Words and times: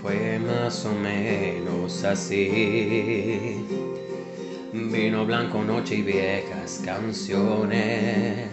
Fue 0.00 0.38
más 0.38 0.84
o 0.84 0.94
menos 0.94 2.04
así. 2.04 3.64
Vino 4.72 5.26
blanco, 5.26 5.62
noche 5.62 5.96
y 5.96 6.02
viejas 6.02 6.82
canciones. 6.84 8.48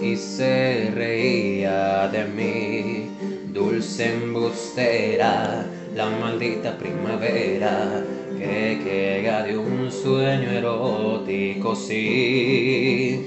Y 0.00 0.16
se 0.16 0.90
reía 0.94 2.08
de 2.08 2.24
mí, 2.24 3.10
dulce 3.52 4.14
embustera, 4.14 5.66
la 5.94 6.10
maldita 6.10 6.76
primavera 6.76 8.02
que 8.38 8.80
queda 8.82 9.44
de 9.44 9.56
un 9.56 9.90
sueño 9.90 10.50
erótico, 10.50 11.76
sí. 11.76 13.24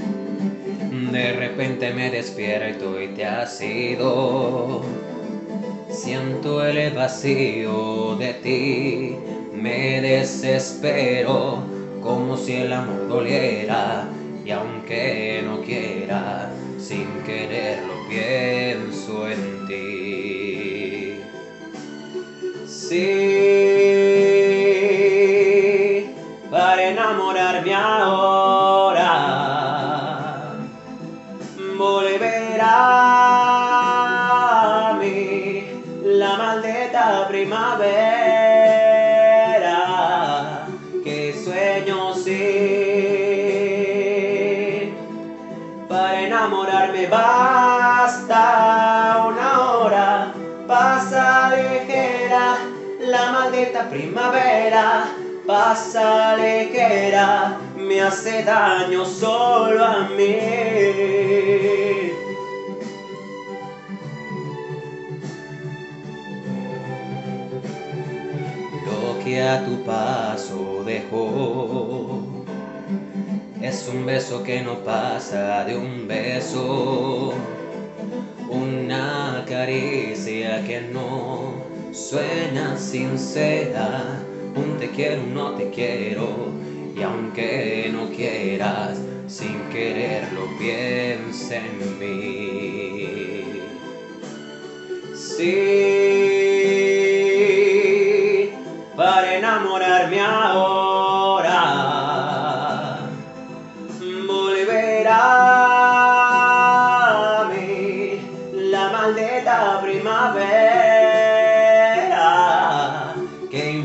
De 1.12 1.34
repente 1.34 1.94
me 1.94 2.10
despierto 2.10 3.02
y 3.02 3.08
te 3.10 3.26
has 3.26 3.62
ido 3.62 4.82
Siento 5.96 6.66
el 6.66 6.94
vacío 6.94 8.16
de 8.18 8.34
ti, 8.34 9.16
me 9.54 10.02
desespero 10.02 11.64
como 12.02 12.36
si 12.36 12.54
el 12.54 12.74
amor 12.74 13.08
doliera 13.08 14.06
y 14.44 14.52
aunque 14.52 15.42
no 15.46 15.62
quiera, 15.62 16.52
sin 16.78 17.08
quererlo 17.26 17.94
pienso 18.10 19.30
en 19.30 19.68
ti. 19.68 21.20
Sí, 22.68 23.35
maldita 36.06 37.28
primavera 37.28 37.88
que 41.04 41.34
sueño 41.34 42.14
sí 42.14 43.34
para 45.90 46.22
enamorarme 46.22 47.08
basta 47.08 48.44
una 49.28 49.62
hora 49.72 50.32
pasa 50.68 51.56
ligera 51.56 52.58
la 53.00 53.32
maldita 53.32 53.90
primavera 53.90 55.08
pasa 55.48 56.36
ligera 56.38 57.58
me 57.76 58.00
hace 58.02 58.44
daño 58.44 59.04
solo 59.06 59.84
a 59.84 60.10
mí 60.16 61.25
que 69.26 69.42
a 69.42 69.66
tu 69.66 69.84
paso 69.84 70.84
dejó. 70.86 72.46
Es 73.60 73.90
un 73.92 74.06
beso 74.06 74.44
que 74.44 74.62
no 74.62 74.84
pasa 74.84 75.66
de 75.66 75.76
un 75.76 76.08
beso, 76.08 77.34
una 78.48 79.44
caricia 79.48 80.64
que 80.64 80.82
no 80.94 81.56
suena 81.92 82.78
sincera, 82.78 84.20
un 84.56 84.78
te 84.78 84.92
quiero, 84.92 85.24
no 85.34 85.56
te 85.56 85.72
quiero, 85.72 86.52
y 86.96 87.02
aunque 87.02 87.90
no 87.92 88.10
quieras, 88.16 89.00
sin 89.28 89.60
quererlo 89.72 90.42
piensa 90.60 91.56
en 91.56 92.00
mí. 92.00 93.46
Sí 95.16 95.85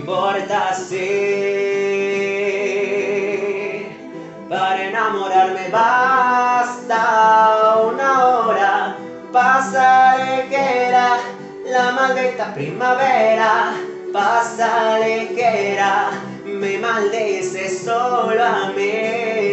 importa 0.01 0.73
si 0.73 1.07
para 4.49 4.89
enamorarme 4.89 5.69
basta 5.71 7.01
una 7.93 8.25
hora? 8.25 8.97
Pasa 9.33 10.17
la 11.67 11.93
maldita 11.93 12.53
primavera 12.55 13.75
pasa 14.13 14.99
me 16.45 16.79
maldice 16.79 17.69
solo 17.69 18.43
a 18.43 18.73
mí. 18.77 19.50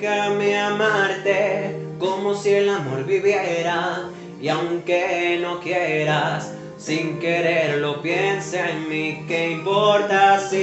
Déjame 0.00 0.58
amarte 0.58 1.76
como 1.98 2.32
si 2.34 2.54
el 2.54 2.70
amor 2.70 3.04
viviera 3.04 4.08
y 4.40 4.48
aunque 4.48 5.38
no 5.42 5.60
quieras 5.60 6.54
sin 6.78 7.18
quererlo 7.18 8.00
piensa 8.00 8.70
en 8.70 8.88
mí, 8.88 9.26
¿qué 9.28 9.50
importa 9.50 10.40
si 10.40 10.56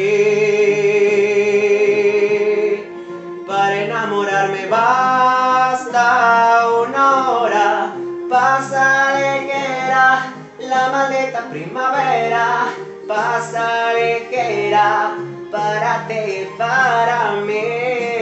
para 3.46 3.84
enamorarme 3.84 4.66
basta 4.66 6.02
una 6.90 7.30
hora? 7.30 7.94
Pasa 8.28 9.20
ligera 9.20 10.34
la 10.62 10.90
maldita 10.90 11.48
primavera, 11.52 12.70
pasa 13.08 13.94
ligera 13.94 15.12
para 15.52 16.08
ti, 16.08 16.48
para 16.58 17.34
mí. 17.46 18.17